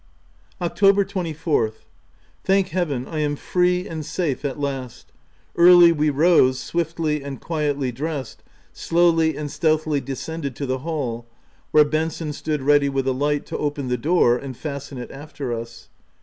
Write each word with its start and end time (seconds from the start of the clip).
October 0.59 1.05
24th.— 1.05 1.85
Thank 2.43 2.69
Heaven, 2.69 3.07
I 3.07 3.19
am 3.19 3.35
free 3.35 3.87
and 3.87 4.03
safe 4.03 4.43
at 4.43 4.59
last!— 4.59 5.11
Early 5.55 5.91
we 5.91 6.09
rose, 6.09 6.59
swiftly 6.59 7.21
and 7.23 7.39
quietly 7.39 7.91
dressed, 7.91 8.41
slowly 8.73 9.37
and 9.37 9.51
stealthily 9.51 10.01
descended 10.01 10.55
to 10.55 10.65
the 10.65 10.79
hall, 10.79 11.27
where 11.69 11.85
Benson 11.85 12.33
stood 12.33 12.63
ready 12.63 12.89
with 12.89 13.07
a 13.07 13.13
light 13.13 13.45
to 13.45 13.57
open 13.59 13.89
the 13.89 13.95
door 13.95 14.37
and 14.39 14.57
fasten 14.57 14.97
it 14.97 15.11
after 15.11 15.53
us. 15.53 15.89